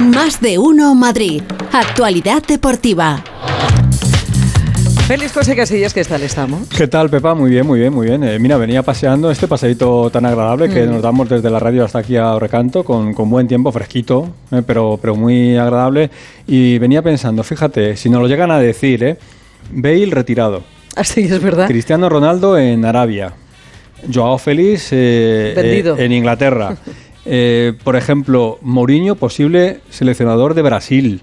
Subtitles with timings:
[0.00, 1.42] Más de uno Madrid.
[1.72, 3.22] Actualidad deportiva.
[5.06, 6.68] Feliz José Casillas, ¿qué tal estamos?
[6.68, 7.34] ¿Qué tal, Pepa?
[7.34, 8.22] Muy bien, muy bien, muy bien.
[8.24, 10.90] Eh, mira, venía paseando este paseíto tan agradable que Mm.
[10.90, 14.62] nos damos desde la radio hasta aquí a Recanto, con, con buen tiempo, fresquito, eh,
[14.66, 16.10] pero, pero muy agradable.
[16.46, 19.16] Y venía pensando, fíjate, si nos lo llegan a decir, ¿eh?
[19.72, 20.62] Bale retirado,
[20.94, 21.66] Así es verdad.
[21.68, 23.32] Cristiano Ronaldo en Arabia,
[24.12, 25.96] Joao Félix eh, Vendido.
[25.96, 26.76] eh, en Inglaterra.
[27.30, 31.20] Eh, por ejemplo, Mourinho, posible seleccionador de Brasil.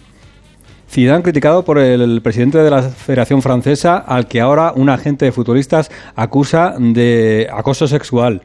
[0.87, 5.31] Zidane criticado por el presidente de la Federación Francesa, al que ahora un agente de
[5.31, 8.43] futbolistas acusa de acoso sexual.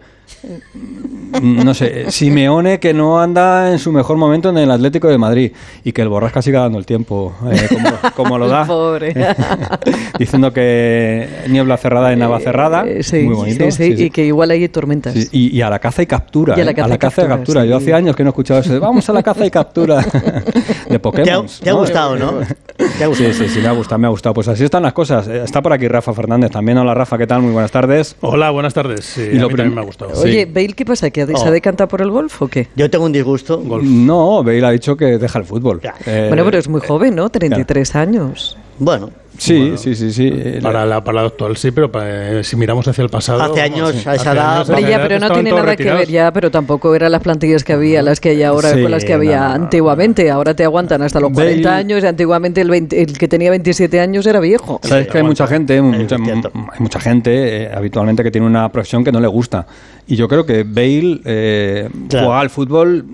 [1.43, 5.53] No sé, Simeone que no anda en su mejor momento en el Atlético de Madrid
[5.85, 8.65] y que el Borrasca siga dando el tiempo eh, como, como lo da.
[8.71, 9.15] Pobre.
[10.19, 12.85] Diciendo que niebla cerrada en Nava cerrada.
[12.87, 13.65] Eh, sí, muy bonito.
[13.65, 14.05] sí, sí, sí, sí.
[14.05, 15.15] y que igual hay tormentas.
[15.15, 16.55] Sí, y, y a la caza y captura.
[16.57, 16.75] Y a la ¿eh?
[16.75, 17.65] caza y y captura, captura.
[17.65, 20.05] Yo hacía años que no escuchaba eso de vamos a la caza y captura
[20.89, 21.47] de Pokémon.
[21.47, 22.33] ¿Te ha, te ha gustado, no?
[22.77, 23.33] ¿Te ha gustado?
[23.33, 24.35] Sí, sí, sí, me ha gustado, me ha gustado.
[24.35, 25.29] Pues así están las cosas.
[25.29, 26.79] Eh, Está por aquí Rafa Fernández también.
[26.79, 27.43] Hola Rafa, ¿qué tal?
[27.43, 28.17] Muy buenas tardes.
[28.21, 29.05] Hola, buenas tardes.
[29.05, 30.15] Sí, Y a lo mí también me ha gustado.
[30.21, 30.29] Sí.
[30.29, 31.11] Oye, Bale, ¿qué pasa?
[31.11, 31.51] ¿Que se ha Oh.
[31.51, 32.69] decantado por el golf o qué?
[32.77, 33.63] Yo tengo un disgusto.
[33.83, 35.81] No, Bale ha dicho que deja el fútbol.
[36.07, 37.29] Eh, bueno, pero es muy joven, ¿no?
[37.31, 38.57] 33 años.
[38.79, 39.11] Bueno,
[39.41, 40.31] Sí, sí, sí, sí.
[40.33, 43.41] Eh, Para la, para la actual sí, pero para- eh, si miramos hacia el pasado...
[43.43, 46.31] Hace años, sí, a esa edad, ya, edad pero no tiene nada que ver ya,
[46.33, 49.15] pero tampoco eran las plantillas que había, las que hay ahora Sí, con las que
[49.15, 49.55] había no.
[49.65, 50.31] antiguamente.
[50.31, 53.49] Ahora te aguantan hasta los Bale- 40 años y antiguamente el, 20 el que tenía
[53.51, 54.79] 27 años era viejo.
[54.83, 59.03] Sabes que hay mucha gente, mucha, hay mucha gente eh, habitualmente que tiene una profesión
[59.03, 59.67] que no le gusta.
[60.07, 62.27] Y yo creo que Bale eh, Claro.
[62.27, 63.07] juega al fútbol,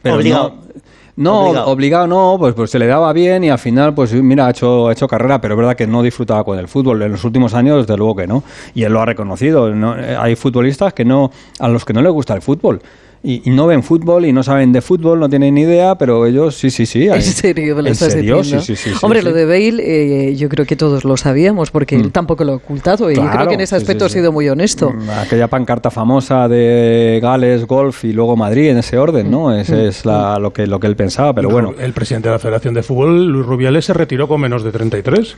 [0.00, 0.48] pero Obligado.
[0.56, 0.62] no.
[1.14, 1.66] No, Obligado.
[1.70, 2.06] obligado.
[2.06, 4.92] no, pues, pues se le daba bien y al final, pues mira, ha hecho, ha
[4.92, 7.02] hecho carrera, pero es verdad que no disfrutaba con el fútbol.
[7.02, 8.42] En los últimos años, desde luego que no.
[8.74, 9.68] Y él lo ha reconocido.
[9.74, 9.94] ¿no?
[10.18, 12.80] Hay futbolistas que no, a los que no les gusta el fútbol.
[13.24, 16.26] Y, y no ven fútbol y no saben de fútbol, no tienen ni idea, pero
[16.26, 17.06] ellos sí, sí, sí.
[17.08, 18.38] ¿En serio me lo ¿En estás serio?
[18.38, 18.64] diciendo?
[18.64, 19.24] Sí, sí, sí, Hombre, sí.
[19.26, 22.10] lo de Bale eh, yo creo que todos lo sabíamos porque él Mm.
[22.10, 24.18] tampoco lo ha ocultado y yo creo que en ese aspecto sí, sí.
[24.18, 24.90] ha sido muy honesto.
[24.90, 29.56] Mm, Aquella pancarta famosa de Gales, Golf y luego Madrid en ese orden, ¿no?
[29.56, 31.74] Ese es la- lo, que, lo que él pensaba, pero bueno.
[31.78, 35.36] El presidente de la Federación de Fútbol, Luis Rubiales, se retiró con menos de 33.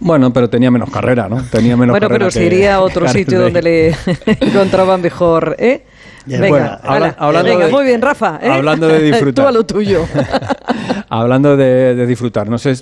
[0.00, 1.40] Bueno, pero tenía menos carrera, ¿no?
[1.52, 3.94] Tenía menos Bueno, carrera pero se que iría a otro sitio donde le
[4.40, 5.84] encontraban mejor, ¿eh?
[6.26, 8.38] Venga, bueno, habla- hablando venga, de- muy bien, Rafa.
[8.42, 8.48] ¿eh?
[8.48, 9.44] hablando de disfrutar.
[9.44, 10.04] Tú a lo tuyo.
[11.08, 12.74] Hablando de, de disfrutar, no sé,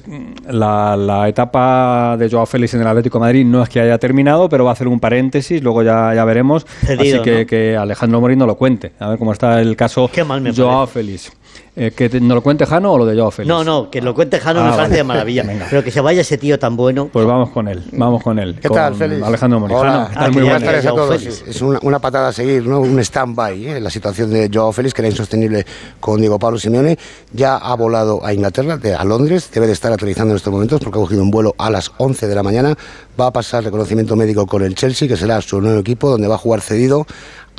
[0.49, 3.99] la, la etapa de Joao Félix en el Atlético de Madrid no es que haya
[3.99, 6.65] terminado, pero va a hacer un paréntesis, luego ya, ya veremos.
[6.65, 7.47] Cedido, Así que, ¿no?
[7.47, 10.87] que Alejandro Moreno lo cuente, a ver cómo está el caso Qué mal me Joao
[10.87, 11.33] Félix.
[11.77, 13.49] Eh, ¿Que te- no lo cuente Jano o lo de Joao Félix?
[13.49, 15.45] no, no, que lo cuente Jano Ah, me parece de maravilla.
[15.45, 15.67] Venga.
[15.71, 17.09] Pero que se vaya ese tío tan bueno.
[17.13, 18.57] Pues vamos con él, vamos con él.
[18.61, 19.23] ¿Qué con tal, Félix?
[19.23, 19.81] Alejandro Moreno.
[19.81, 19.91] Hola.
[19.93, 20.25] Jano, ¿qué tal?
[20.25, 21.17] Ah, Muy Buenas tardes a todos.
[21.19, 21.45] Félix.
[21.47, 22.81] Es una, una patada a seguir, ¿no?
[22.81, 23.67] un stand-by.
[23.69, 23.81] ¿eh?
[23.81, 25.65] La situación de Joao Félix, que era insostenible
[26.01, 26.99] con Diego Pablo Simeone,
[27.33, 29.49] ya ha volado a Inglaterra, de- a Londres.
[29.55, 32.27] Debe de estar aterrizando en estos momentos porque ha cogido un vuelo a las 11
[32.27, 32.77] de la mañana.
[33.19, 36.35] Va a pasar reconocimiento médico con el Chelsea, que será su nuevo equipo, donde va
[36.35, 37.07] a jugar cedido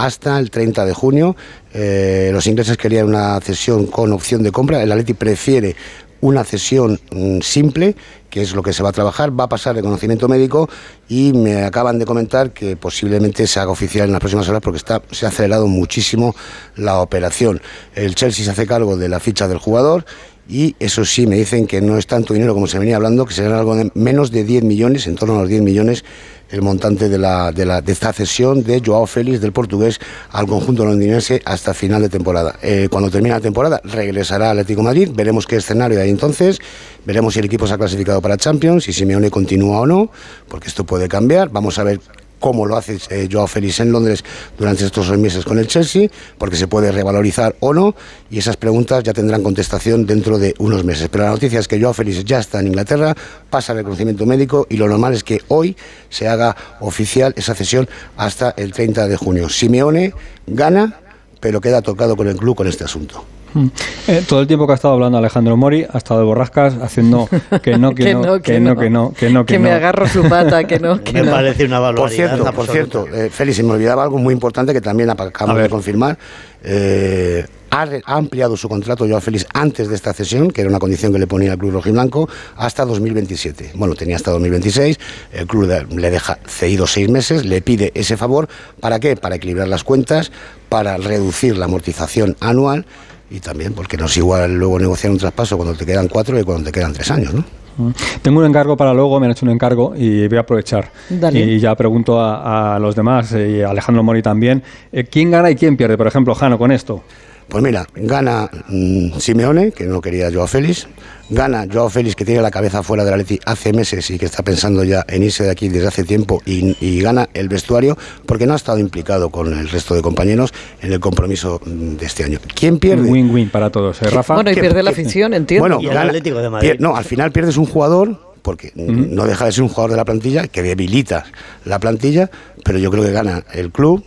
[0.06, 1.36] hasta el 30 de junio.
[1.74, 4.82] Eh, los ingleses querían una cesión con opción de compra.
[4.82, 5.76] El Atleti prefiere
[6.22, 7.96] una cesión mm, simple,
[8.30, 10.70] que es lo que se va a trabajar, va a pasar de conocimiento médico
[11.10, 14.78] y me acaban de comentar que posiblemente se haga oficial en las próximas horas porque
[14.78, 16.36] está, se ha acelerado muchísimo
[16.76, 17.62] la operación.
[17.96, 20.06] El Chelsea se hace cargo de la ficha del jugador
[20.48, 23.34] y eso sí, me dicen que no es tanto dinero como se venía hablando, que
[23.34, 26.04] serán algo de menos de 10 millones, en torno a los 10 millones,
[26.52, 30.00] el montante de, la, de, la, de esta cesión de Joao Félix del portugués
[30.32, 32.56] al conjunto londinense hasta final de temporada.
[32.62, 36.60] Eh, cuando termine la temporada regresará al Atlético Madrid, veremos qué escenario hay entonces,
[37.06, 40.12] veremos si el equipo se ha clasificado para Champions, si Simeone continúa o no,
[40.48, 42.00] porque esto puede cambiar, vamos a ver
[42.42, 44.26] cómo lo hace eh, Joao Félix en Londres
[44.58, 47.96] durante estos seis meses con el Chelsea, porque se puede revalorizar o no,
[48.30, 51.08] y esas preguntas ya tendrán contestación dentro de unos meses.
[51.10, 53.16] Pero la noticia es que Joao Félix ya está en Inglaterra,
[53.50, 55.78] pasa el reconocimiento médico y lo normal es que hoy
[56.10, 57.88] se haga oficial esa cesión
[58.18, 59.48] hasta el 30 de junio.
[59.48, 60.14] Simeone
[60.48, 61.00] gana,
[61.40, 63.24] pero queda tocado con el club con este asunto.
[63.54, 63.68] Mm.
[64.08, 67.28] Eh, todo el tiempo que ha estado hablando Alejandro Mori ha estado de borrascas haciendo
[67.62, 69.76] que no, que, no, que no, que no, que no, que me no.
[69.76, 71.32] agarro su pata, que no, que me no.
[71.32, 72.16] parece una Por barbaridad.
[72.36, 75.70] cierto, por cierto, eh, Félix, se me olvidaba algo muy importante que también acabamos de
[75.70, 76.18] confirmar.
[76.64, 81.12] Eh, ha, ampliado su contrato Joao Félix antes de esta cesión, que era una condición
[81.14, 82.28] que le ponía el club rojiblanco,
[82.58, 83.72] hasta 2027.
[83.76, 85.00] Bueno, tenía hasta 2026,
[85.34, 88.50] el club le- le deja cedido seis meses, le pide ese favor,
[88.82, 89.16] ¿para qué?
[89.16, 90.32] Para equilibrar las cuentas,
[90.70, 92.86] para reducir la amortización anual
[93.32, 96.44] y también porque no es igual luego negociar un traspaso cuando te quedan cuatro y
[96.44, 97.44] cuando te quedan tres años, ¿no?
[97.78, 97.92] Mm.
[98.22, 100.92] Tengo un encargo para luego, me han hecho un encargo y voy a aprovechar.
[101.10, 101.40] Dale.
[101.40, 104.62] Y ya pregunto a, a los demás, eh, y a Alejandro Mori también,
[104.92, 105.98] eh, ¿quién gana y quién pierde?
[105.98, 107.04] Por ejemplo, Jano, con esto.
[107.52, 110.88] Pues mira, gana mm, Simeone, que no quería Joao Félix,
[111.30, 114.26] gana Joao Félix, que tiene la cabeza fuera de la Leti hace meses y que
[114.26, 117.98] está pensando ya en irse de aquí desde hace tiempo, y, y gana el vestuario
[118.26, 122.06] porque no ha estado implicado con el resto de compañeros en el compromiso mm, de
[122.06, 122.40] este año.
[122.56, 123.02] ¿Quién pierde?
[123.04, 124.36] Un win-win para todos, ¿eh, Rafa?
[124.36, 125.64] Bueno, y ¿Qué- pierde la afición, entiendo.
[125.64, 126.70] Bueno, Y el gana- Atlético de Madrid.
[126.70, 129.98] pier- no, al final pierdes un jugador porque no deja de ser un jugador de
[129.98, 131.26] la plantilla que debilita
[131.66, 132.32] la plantilla,
[132.64, 134.04] pero yo creo que gana el club,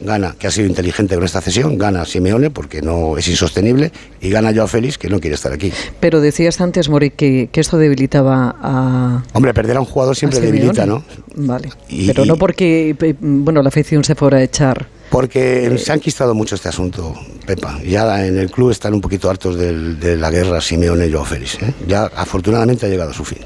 [0.00, 4.30] gana que ha sido inteligente con esta cesión, gana Simeone porque no es insostenible y
[4.30, 5.72] gana Joao Félix que no quiere estar aquí.
[6.00, 9.24] Pero decías antes, Mori, que, que esto debilitaba a.
[9.32, 11.02] Hombre, perder a un jugador siempre debilita, ¿no?
[11.34, 11.70] Vale.
[11.88, 14.86] Y- Pero no porque, pe- bueno, la afición se fuera a echar.
[15.10, 17.14] Porque se han quistado mucho este asunto,
[17.46, 17.80] Pepa.
[17.82, 21.24] Ya en el club están un poquito hartos del- de la guerra Simeone y Joao
[21.24, 21.54] Félix.
[21.62, 21.72] ¿eh?
[21.86, 23.38] Ya afortunadamente ha llegado a su fin.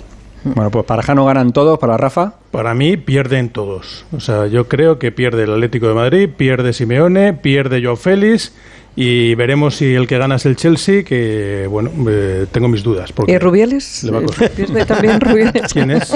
[0.45, 2.35] Bueno, pues para Jano ganan todos, para Rafa.
[2.51, 4.05] Para mí pierden todos.
[4.17, 8.53] O sea, yo creo que pierde el Atlético de Madrid, pierde Simeone, pierde Joao Félix
[8.95, 13.13] y veremos si el que gana es el Chelsea, que bueno, eh, tengo mis dudas.
[13.13, 14.05] Porque ¿Y Rubiales?
[14.05, 14.49] le va a.
[14.49, 15.73] ¿Pierde también Rubiales?
[15.73, 16.11] ¿Quién es?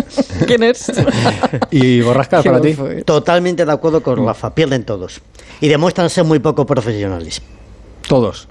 [0.47, 0.93] ¿Quién es?
[1.71, 2.77] Y Borrasca, para ti.
[3.05, 5.23] Totalmente de acuerdo con Rafa, pierden todos.
[5.61, 7.41] Y demuestran ser muy poco profesionales.
[8.09, 8.49] Todos.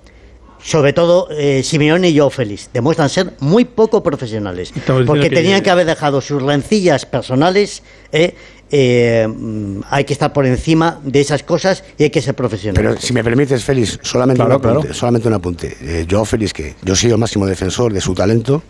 [0.65, 2.71] Sobre todo eh, Simeone y Joao Félix.
[2.73, 4.73] Demuestran ser muy poco profesionales.
[5.05, 7.83] Porque que- tenían que haber dejado sus rencillas personales.
[8.11, 8.33] eh,
[8.71, 12.75] eh, mm, hay que estar por encima de esas cosas y hay que ser profesional.
[12.83, 14.79] Pero si me permites, Félix, solamente Claro, un apunte.
[14.87, 14.93] claro.
[14.95, 15.77] Solamente un apunte.
[15.81, 18.63] Eh, Joao Félix, que yo soy el máximo defensor de su talento,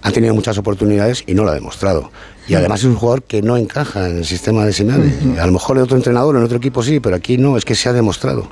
[0.00, 2.10] ha tenido muchas oportunidades y no lo ha demostrado.
[2.48, 5.38] Y además es un jugador que no encaja en el sistema de Simeone.
[5.38, 7.74] A lo mejor en otro entrenador, en otro equipo sí, pero aquí no, es que
[7.74, 8.48] se ha demostrado.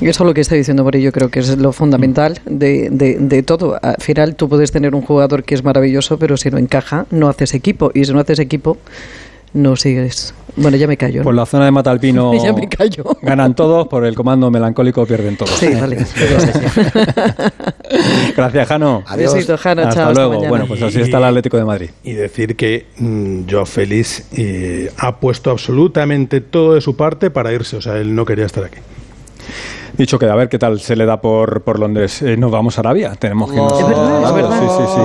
[0.00, 2.88] Y eso es lo que está diciendo Mori, yo creo que es lo fundamental de,
[2.90, 3.78] de, de todo.
[3.82, 7.28] Al final tú puedes tener un jugador que es maravilloso, pero si no encaja, no
[7.28, 7.90] haces equipo.
[7.94, 8.78] Y si no haces equipo,
[9.52, 10.32] no sigues.
[10.56, 11.18] Bueno, ya me callo.
[11.18, 11.24] ¿no?
[11.24, 13.04] Por la zona de Matalpino Ya me callo.
[13.22, 15.50] ganan todos, por el comando melancólico pierden todos.
[15.50, 15.98] Sí, vale.
[18.36, 19.02] Gracias, Jano.
[19.06, 19.34] Adiós.
[19.34, 20.48] Besito, Jano, Hasta chao, hasta luego.
[20.48, 21.90] Bueno, pues así está el Atlético de Madrid.
[22.04, 27.52] Y decir que mm, Joao Félix eh, ha puesto absolutamente todo de su parte para
[27.52, 27.76] irse.
[27.76, 28.78] O sea, él no quería estar aquí.
[30.00, 32.22] Dicho que a ver qué tal se le da por, por Londres.
[32.22, 33.12] Eh, nos vamos a Arabia.
[33.18, 34.58] Tenemos que irnos Es verdad, es verdad.
[34.58, 35.00] Sí, sí, sí.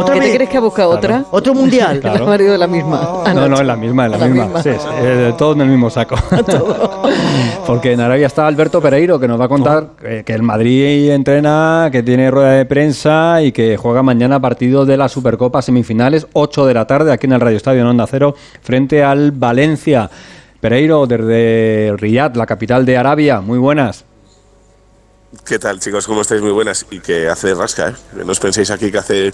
[0.00, 1.26] ¿Otra ¿Qué te crees que ha buscado otra?
[1.30, 2.00] ¿Otro mundial?
[2.02, 3.22] Ha marido la misma.
[3.34, 4.62] No, no, es la misma, es la, misma.
[4.62, 6.16] Sí, sí, eh, todo en el mismo saco.
[7.66, 11.10] Porque en Arabia está Alberto Pereiro, que nos va a contar eh, que el Madrid
[11.10, 16.26] entrena, que tiene rueda de prensa y que juega mañana partido de la Supercopa semifinales,
[16.32, 20.08] 8 de la tarde, aquí en el Radio Estadio en Onda Cero, frente al Valencia.
[20.60, 23.40] Pereiro, desde Riyadh, la capital de Arabia.
[23.40, 24.04] Muy buenas.
[25.44, 26.06] ¿Qué tal, chicos?
[26.06, 26.42] ¿Cómo estáis?
[26.42, 26.84] Muy buenas.
[26.90, 28.24] Y que hace rasca, ¿eh?
[28.24, 29.32] No os penséis aquí que hace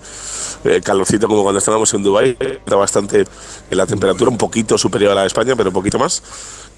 [0.64, 2.36] eh, calorcito como cuando estábamos en Dubái.
[2.38, 3.24] Está bastante
[3.70, 6.22] en la temperatura, un poquito superior a la de España, pero un poquito más.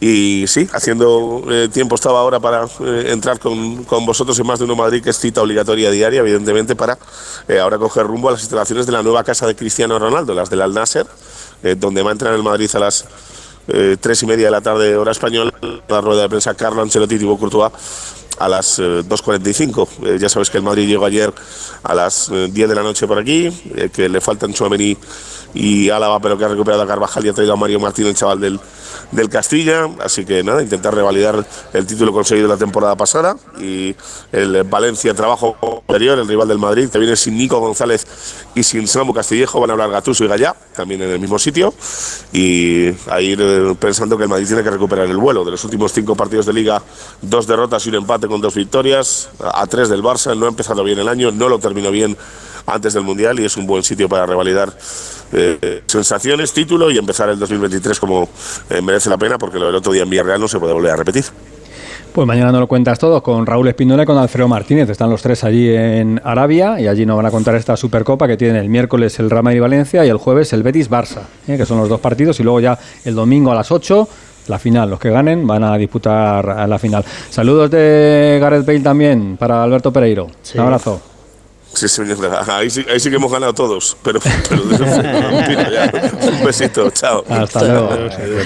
[0.00, 4.61] Y sí, haciendo eh, tiempo estaba ahora para eh, entrar con, con vosotros en Más
[4.61, 6.97] de Uno Madrid, que es cita obligatoria diaria, evidentemente, para
[7.49, 10.49] eh, ahora coger rumbo a las instalaciones de la nueva casa de Cristiano Ronaldo, las
[10.49, 11.06] del Al Nasser,
[11.65, 13.05] eh, donde va a entrar el Madrid a las
[13.69, 15.53] eh, tres y media de la tarde, hora española,
[15.88, 17.73] la rueda de prensa Carlo Ancelotti y Thibaut Courtois
[18.38, 19.88] a las eh, 2.45.
[20.05, 21.32] Eh, ya sabes que el Madrid llegó ayer
[21.82, 24.97] a las eh, 10 de la noche por aquí, eh, que le faltan Chouameni
[25.55, 28.15] y Álava, pero que ha recuperado a Carvajal y ha traído a Mario Martín, el
[28.15, 28.61] chaval del,
[29.12, 29.89] del Castilla.
[30.00, 33.37] Así que nada, intentar revalidar el título conseguido la temporada pasada.
[33.59, 33.95] Y
[34.31, 35.56] el Valencia, trabajo
[35.89, 38.06] anterior, el rival del Madrid, que viene sin Nico González
[38.55, 39.61] y sin Samu Castillejo.
[39.61, 41.73] Van a hablar Gatuso y Gallá, también en el mismo sitio.
[42.33, 45.45] Y a ir eh, pensando que el Madrid tiene que recuperar el vuelo.
[45.45, 46.83] De los últimos cinco partidos de liga,
[47.23, 49.31] dos derrotas y un empate con dos victorias.
[49.43, 52.17] A, a tres del Barça, no ha empezado bien el año, no lo terminó bien
[52.70, 54.72] antes del Mundial y es un buen sitio para revalidar
[55.32, 58.28] eh, sensaciones, título y empezar el 2023 como
[58.70, 60.92] eh, merece la pena porque lo del otro día en Villarreal no se puede volver
[60.92, 61.25] a repetir.
[62.12, 64.88] Pues mañana nos lo cuentas todo con Raúl Espíndola y con Alfredo Martínez.
[64.88, 68.37] Están los tres allí en Arabia y allí nos van a contar esta Supercopa que
[68.37, 71.56] tiene el miércoles el Real Madrid Valencia y el jueves el Betis Barça, ¿eh?
[71.56, 74.08] que son los dos partidos y luego ya el domingo a las 8
[74.48, 74.90] la final.
[74.90, 77.04] Los que ganen van a disputar a la final.
[77.30, 80.26] Saludos de Gareth Bale también para Alberto Pereiro.
[80.54, 81.17] Un abrazo.
[81.75, 82.16] Sí, señor.
[82.48, 84.62] Ahí sí, ahí sí que hemos ganado todos, pero, pero
[86.38, 87.25] un besito, chao.
[87.28, 87.90] Hasta luego.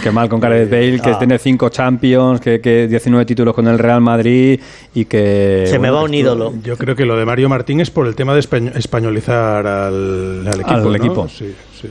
[0.02, 3.78] Qué mal con Gareth Bale, que tiene cinco Champions, que, que 19 títulos con el
[3.78, 4.60] Real Madrid
[4.94, 5.64] y que...
[5.66, 6.52] Se me va un ídolo.
[6.62, 10.46] Yo creo que lo de Mario Martín es por el tema de españ- españolizar al,
[10.46, 10.70] al equipo.
[10.70, 10.94] Al ¿no?
[10.94, 11.28] equipo.
[11.28, 11.88] Sí, sí.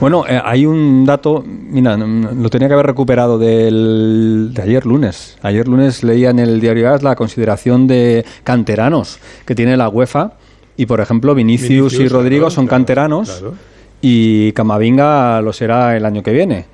[0.00, 5.36] Bueno, eh, hay un dato, mira, lo tenía que haber recuperado del, de ayer lunes.
[5.42, 10.32] Ayer lunes leía en el diario AS la consideración de canteranos que tiene la UEFA
[10.76, 13.54] y, por ejemplo, Vinicius, y Rodrigo claro, son claro, canteranos claro.
[14.00, 16.66] y Camavinga lo será el año que viene.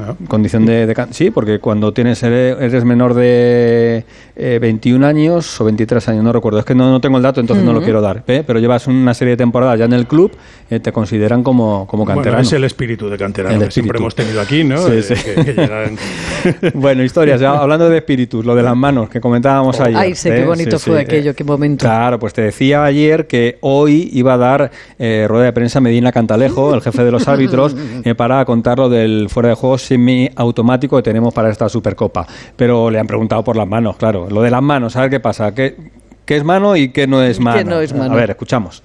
[0.00, 0.14] Ah.
[0.28, 4.04] Condición de, Sí, porque cuando tienes eres, eres menor de
[4.36, 6.58] eh, 21 años o 23 años, no recuerdo.
[6.58, 8.22] Es que no, no tengo el dato, entonces no lo quiero dar.
[8.26, 8.42] ¿eh?
[8.46, 10.32] Pero llevas una serie de temporadas ya en el club,
[10.70, 12.42] eh, te consideran como, como Bueno, canterano.
[12.42, 14.02] es el espíritu de canterano El que siempre espíritu.
[14.02, 14.78] hemos tenido aquí, ¿no?
[14.78, 15.14] Sí, De- sí.
[15.14, 15.96] que- que llegan-
[16.74, 19.96] bueno, historias, ya hablando de espíritus, lo de las manos que comentábamos ayer.
[19.96, 20.44] Ay, sé qué ¿eh?
[20.46, 21.84] bonito Sí, fue sí, aquello, eh, qué momento.
[21.84, 26.12] Claro, pues te decía ayer que hoy iba a dar eh, rueda de prensa Medina
[26.12, 27.74] Cantalejo, el jefe de los árbitros,
[28.04, 32.26] eh, para contar lo del fuera de juego semiautomático que tenemos para esta Supercopa.
[32.56, 34.28] Pero le han preguntado por las manos, claro.
[34.28, 35.54] Lo de las manos, a ver qué pasa.
[35.54, 35.76] ¿Qué,
[36.24, 37.70] qué es mano y qué no es ¿Qué mano?
[37.70, 38.12] no es mano?
[38.12, 38.82] A ver, escuchamos.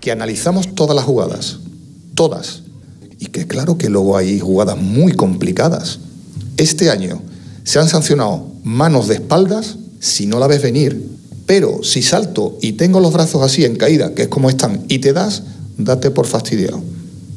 [0.00, 1.60] que analizamos todas las jugadas,
[2.14, 2.62] todas,
[3.18, 6.00] y que claro que luego hay jugadas muy complicadas.
[6.58, 7.22] Este año
[7.62, 11.02] se han sancionado manos de espaldas si no la ves venir,
[11.46, 14.98] pero si salto y tengo los brazos así en caída, que es como están, y
[14.98, 15.42] te das,
[15.78, 16.82] date por fastidiado,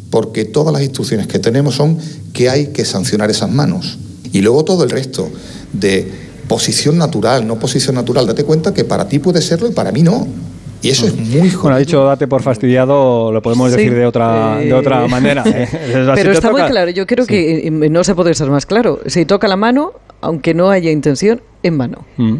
[0.09, 1.97] porque todas las instrucciones que tenemos son
[2.33, 3.97] que hay que sancionar esas manos.
[4.31, 5.29] Y luego todo el resto
[5.73, 6.11] de
[6.47, 10.03] posición natural, no posición natural, date cuenta que para ti puede serlo y para mí
[10.03, 10.27] no.
[10.81, 14.05] Y eso es muy Bueno, ha dicho date por fastidiado, lo podemos Sí, decir de
[14.05, 15.43] otra, de eh, otra manera.
[15.45, 15.63] ¿eh?
[15.63, 17.29] Es así, Pero está muy claro, yo creo Sí.
[17.31, 18.99] que eh, no se puede ser más claro.
[19.07, 22.05] Si toca la mano, aunque no haya intención, en mano.
[22.17, 22.35] Mm.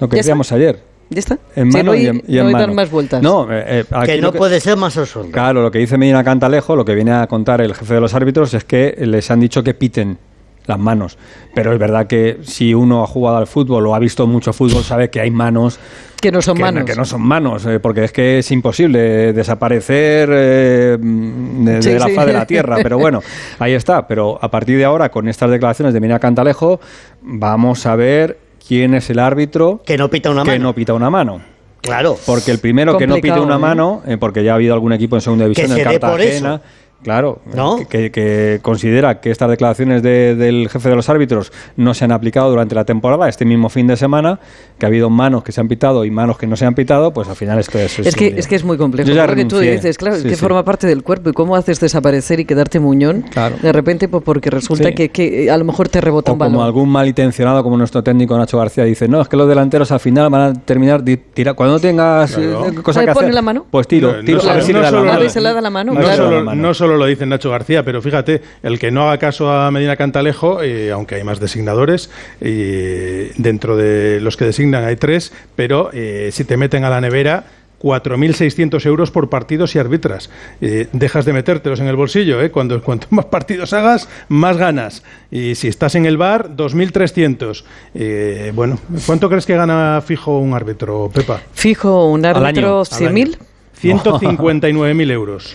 [0.00, 0.89] Lo que ¿Ya decíamos ayer.
[1.10, 1.38] ¿Ya está?
[1.56, 2.58] En mano no hay, y en, y no mano.
[2.58, 3.22] dar más vueltas.
[3.22, 5.30] No, eh, eh, aquí que no puede ser más absurdo.
[5.32, 8.14] Claro, lo que dice Medina Cantalejo, lo que viene a contar el jefe de los
[8.14, 10.18] árbitros es que les han dicho que piten
[10.66, 11.18] las manos.
[11.54, 14.84] Pero es verdad que si uno ha jugado al fútbol o ha visto mucho fútbol,
[14.84, 15.80] sabe que hay manos
[16.20, 16.84] Que no son que, manos.
[16.84, 22.14] que no son manos, eh, porque es que es imposible desaparecer eh, de, la sí.
[22.14, 22.76] faz de la tierra.
[22.82, 23.20] Pero bueno,
[23.58, 24.06] ahí está.
[24.06, 26.80] Pero a partir de ahora, con estas declaraciones de Medina Cantalejo,
[27.22, 30.62] vamos a ver quién es el árbitro Que no pita una que mano.
[30.62, 31.40] no pita una mano.
[31.80, 32.16] Claro.
[32.24, 33.58] Porque el primero que no pite Complicado, una ¿eh?
[33.58, 35.98] mano, eh, porque ya ha habido algún equipo en segunda división Que en se dé
[35.98, 36.62] por Cartagena.
[37.02, 37.78] Claro, ¿No?
[37.88, 42.12] que, que- considera que estas declaraciones de- del jefe de los árbitros no se han
[42.12, 44.38] aplicado durante la temporada, este mismo fin de semana,
[44.78, 47.12] que ha habido manos que se han pitado y manos que no se han pitado,
[47.12, 47.98] pues al final esto es...
[48.00, 49.08] Es que, es que es muy complejo.
[49.08, 50.40] Yo ya Lo que tú dices, claro, es Sí, que sí.
[50.40, 51.30] forma parte del cuerpo.
[51.30, 53.22] ¿Y cómo haces desaparecer y quedarte muñón?
[53.30, 53.56] Claro.
[53.62, 54.94] De repente, pues porque resulta Sí.
[54.94, 56.66] que, que a lo mejor te rebota O un como balón.
[56.66, 60.28] algún malintencionado, como nuestro técnico Nacho García dice, no, es que los delanteros al final
[60.30, 62.66] van a terminar di- tira Cuando no tengas Claro.
[62.66, 63.66] eh, cosa Ay, que pone hacer, la mano.
[63.70, 65.16] pues tiro, No, tiro no a ver solo- si no le da la solo mano.
[65.16, 66.74] A ver, se le da la mano, No, claro.
[66.74, 69.94] solo, solo lo dice Nacho García, pero fíjate, el que no haga caso a Medina
[69.94, 75.90] Cantalejo, eh, aunque hay más designadores, eh, dentro de los que designan hay tres, pero
[75.92, 77.44] eh, si te meten a la nevera,
[77.80, 80.30] 4.600 euros por partido si arbitras.
[80.60, 82.50] Eh, dejas de metértelos en el bolsillo, ¿eh?
[82.50, 85.04] Cuando, cuanto más partidos hagas, más ganas.
[85.30, 87.62] Y si estás en el bar, 2.300.
[87.94, 91.40] Eh, bueno, ¿cuánto crees que gana fijo un árbitro, Pepa?
[91.52, 92.82] Fijo un árbitro año.
[92.82, 93.38] 100.000.
[93.80, 95.54] 159.000 euros.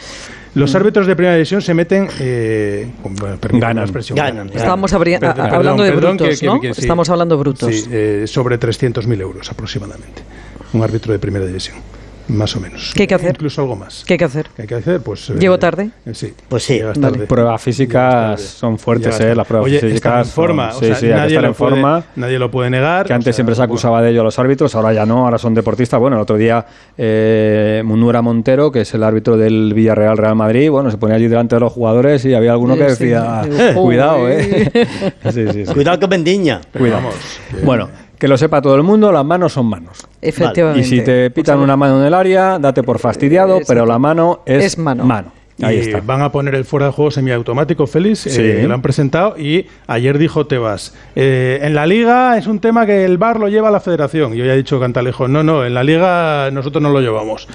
[0.55, 2.07] Los árbitros de primera división se meten.
[2.19, 3.75] Eh, con- bueno, Ganan.
[3.77, 4.49] la expresión, Ganan.
[4.53, 6.59] Estábamos abri- Perdón, a- hablando de perdón, brutos, ¿no?
[6.61, 6.81] sí.
[6.81, 7.75] Estamos hablando brutos.
[7.75, 10.21] Sí, eh, sobre 300.000 euros aproximadamente.
[10.73, 11.75] Un árbitro de primera división.
[12.27, 12.91] Más o menos.
[12.95, 13.31] ¿Qué hay que hacer?
[13.35, 14.03] Incluso algo más.
[14.05, 14.47] ¿Qué hay que hacer?
[14.55, 14.99] ¿Qué hay que hacer?
[15.01, 15.89] Pues, eh, ¿Llego tarde?
[16.05, 16.33] eh, sí.
[16.49, 16.81] Pues sí.
[16.99, 17.27] Tarde.
[17.27, 19.35] Pruebas físicas son fuertes, ¿eh?
[19.35, 19.95] Las pruebas Oye, físicas.
[19.95, 20.71] estar en forma.
[20.71, 22.03] son- o sí, sea, sí, hay que nadie estar lo en puede- forma.
[22.15, 23.05] Nadie lo puede negar.
[23.05, 23.73] Que o antes sea, siempre se bueno.
[23.73, 25.99] acusaba de ello a los árbitros, ahora ya no, ahora son deportistas.
[25.99, 26.65] Bueno, el otro día
[26.97, 31.27] eh, Munura Montero, que es el árbitro del Villarreal Real Madrid, bueno, se ponía allí
[31.27, 33.03] delante de los jugadores y había alguno que Sí, sí.
[33.05, 34.71] decía, Eh, cuidado, eh.
[35.31, 35.73] Sí, sí, sí.
[35.73, 36.61] Cuidado que vendiña.
[36.75, 37.09] Cuidado.
[37.63, 40.07] Bueno, que lo sepa todo el mundo, las manos son manos.
[40.21, 40.81] Efectivamente.
[40.81, 43.67] Y si te pitan una mano en el área, date por fastidiado, Exacto.
[43.67, 45.05] pero la mano es, Es mano.
[45.61, 46.01] Ahí y está.
[46.01, 48.41] van a poner el fuera de juego semiautomático, Félix, Sí.
[48.41, 52.85] eh, lo han presentado y ayer dijo Tebas, eh, en la liga es un tema
[52.85, 54.35] que el VAR lo lleva a la federación.
[54.35, 57.47] Y hoy ha dicho Cantalejo, no, no, en la liga nosotros no lo llevamos.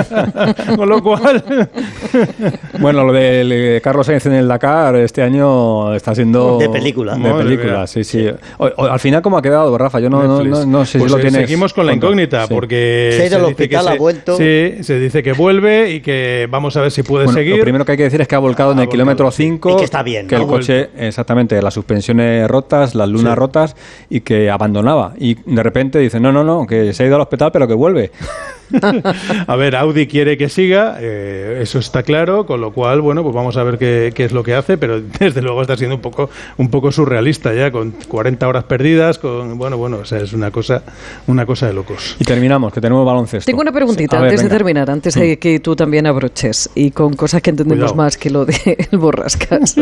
[0.76, 1.44] Con lo cual,
[2.80, 6.58] Bueno, lo de Carlos Sainz en el Dakar este año está siendo...
[6.58, 7.14] De película.
[7.14, 7.86] De Madre película, mía.
[7.86, 8.26] sí, sí.
[8.58, 10.00] O- o- al final, ¿cómo ha quedado, Rafa?
[10.00, 10.58] Yo no, no, Netflix.
[10.66, 11.40] no, no sé Pues, si lo eh, tienes...
[11.48, 12.54] Seguimos con la incógnita, Sí.
[12.54, 13.10] porque.
[13.16, 14.36] Se ha ido al dice que hospital, se- ha vuelto.
[14.36, 17.56] Sí, se dice que vuelve y que vamos a ver si puede Bueno, seguir.
[17.56, 19.44] Lo primero que hay que decir es que ha volcado en el volcado, kilómetro sí.
[19.44, 19.70] 5.
[19.72, 20.42] Y que está bien, Que ¿no?
[20.42, 23.38] el coche, exactamente, las suspensiones rotas, las lunas Sí.
[23.38, 23.76] rotas
[24.10, 25.14] y que abandonaba.
[25.18, 27.74] Y de repente dice, no, no, no, que se ha ido al hospital pero que
[27.74, 28.10] vuelve.
[29.46, 33.34] A ver, Audi quiere que siga, eh, eso está claro, con lo cual, bueno, pues
[33.34, 36.02] vamos a ver qué, qué es lo que hace, pero desde luego está siendo un
[36.02, 40.32] poco, un poco surrealista ya, con 40 horas perdidas, con, bueno, bueno, o sea, es
[40.32, 40.82] una cosa,
[41.26, 42.16] una cosa de locos.
[42.18, 43.46] Y terminamos, que tenemos baloncesto.
[43.46, 44.54] Tengo una preguntita Sí, a ver, antes de venga.
[44.54, 44.58] Mm.
[44.58, 47.94] terminar, antes de que tú también abroches y con cosas que entendemos Cuidado.
[47.96, 48.56] más que lo de
[48.90, 49.76] el borrascas,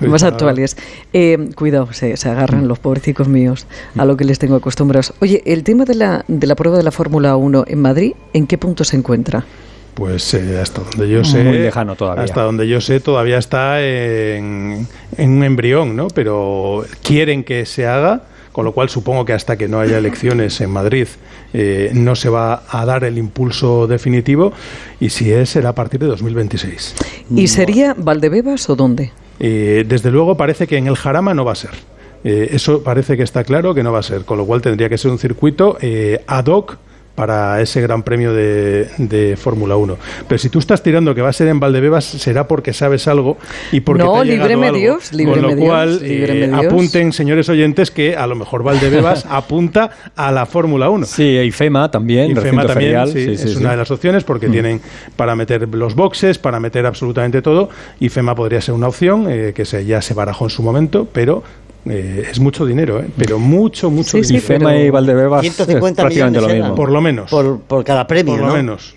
[0.00, 0.76] más actuales.
[1.12, 5.12] Eh, cuidado, se, se agarran los pobrecicos míos a lo que les tengo acostumbrados.
[5.20, 8.46] Oye, el tema de la, de la prueba de la Fórmula 1 en Madrid, ¿en
[8.46, 9.42] qué punto se encuentra?
[9.94, 11.42] Pues eh, hasta donde yo sé.
[11.42, 12.24] Muy lejano todavía.
[12.24, 14.86] Hasta donde yo sé, todavía está en,
[15.16, 16.08] en un embrión, ¿no?
[16.08, 20.60] Pero quieren que se haga, con lo cual supongo que hasta que no haya elecciones
[20.60, 21.06] en Madrid
[21.54, 24.52] eh, no se va a dar el impulso definitivo
[25.00, 26.96] y si es, será a partir de 2026.
[27.34, 29.12] ¿Y sería Valdebebas o dónde?
[29.40, 31.70] Eh, desde luego parece que en el Jarama no va a ser.
[32.24, 34.88] Eh, eso parece que está claro que no va a ser, con lo cual tendría
[34.88, 36.78] que ser un circuito eh, ad hoc
[37.14, 39.96] para ese gran premio de, de Fórmula 1.
[40.28, 43.38] Pero si tú estás tirando que va a ser en Valdebebas, será porque sabes algo
[43.72, 44.78] y porque No, te ha llegado líbreme algo.
[44.78, 49.90] Dios, Con lo Dios, cual, eh, apunten, señores oyentes, que a lo mejor Valdebebas apunta
[50.16, 51.06] a la Fórmula 1.
[51.06, 53.56] Sí, y FEMA también, Y FEMA también ferial, sí, sí, es sí, sí.
[53.58, 54.80] una de las opciones porque tienen
[55.16, 57.70] para meter los boxes, para meter absolutamente todo.
[58.00, 61.06] Y FEMA podría ser una opción eh, que se, ya se barajó en su momento,
[61.12, 61.44] pero
[61.86, 63.06] eh, es mucho dinero, ¿eh?
[63.16, 64.46] pero mucho, mucho Sí, sí, Y dinero.
[64.46, 66.66] FEMA pero- y Valdebebas es 150 prácticamente lo millones mismo.
[66.66, 66.76] eran.
[66.76, 67.30] Por lo menos.
[67.30, 68.54] Por, por cada premio, por lo ¿no?
[68.54, 68.94] menos.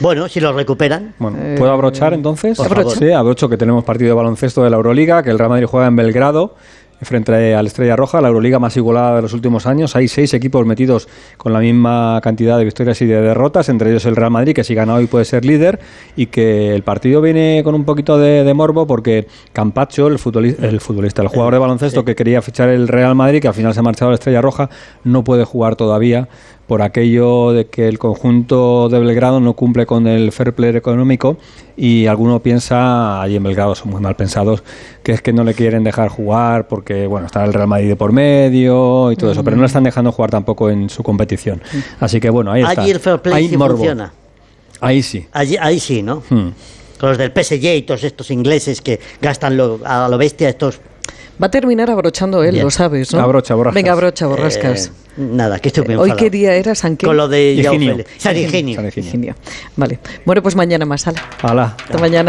[0.00, 1.14] Bueno, si lo recuperan.
[1.18, 2.56] Bueno, ¿puedo abrochar entonces?
[2.56, 2.96] por favor.
[2.96, 5.88] Sí, abrocho que tenemos partido de baloncesto de la Euroliga, que el Real Madrid juega
[5.88, 6.54] en Belgrado
[7.00, 9.96] frente al Estrella Roja, la Euroliga más igualada de los últimos años.
[9.96, 14.04] Hay seis equipos metidos con la misma cantidad de victorias y de derrotas, entre ellos
[14.06, 15.78] el Real Madrid, que si gana hoy puede ser líder,
[16.16, 20.66] y que el partido viene con un poquito de, de morbo porque Campacho, el futbolista,
[20.66, 23.74] el, futbolista, el jugador de baloncesto que quería fichar el Real Madrid, que al final
[23.74, 24.70] se ha marchado a la Estrella Roja,
[25.04, 26.28] no puede jugar todavía
[26.68, 31.38] por aquello de que el conjunto de Belgrado no cumple con el fair play económico
[31.78, 34.62] y alguno piensa, allí en Belgrado son muy mal pensados,
[35.02, 37.96] que es que no le quieren dejar jugar porque bueno está el Real Madrid de
[37.96, 41.62] por medio y todo eso, pero no le están dejando jugar tampoco en su competición.
[42.00, 42.82] Así que bueno, ahí está.
[42.82, 44.12] Allí el fair play Hay sí funciona.
[44.80, 45.26] Ahí sí.
[45.32, 46.22] Allí, ahí sí, ¿no?
[46.28, 46.48] Hmm.
[47.00, 50.80] Con los del PSG y todos estos ingleses que gastan lo- a lo bestia estos...
[51.40, 52.64] Va a terminar abrochando él, Bien.
[52.64, 53.20] lo sabes, ¿no?
[53.20, 53.74] Abrocha, borrascas.
[53.74, 54.86] Venga, abrocha, borrascas.
[54.86, 56.16] eh, nada, que estoy muy ¿Hoy enfadado.
[56.16, 57.06] qué día era, San qué?
[57.06, 57.60] Con lo de.
[57.64, 58.04] San.
[58.18, 58.80] San Higinio.
[58.96, 59.34] Higinio.
[59.76, 60.00] Vale.
[60.24, 61.06] Bueno, pues mañana más.
[61.06, 61.22] Ala.
[61.42, 61.76] Hala.
[61.84, 62.24] Hasta mañana.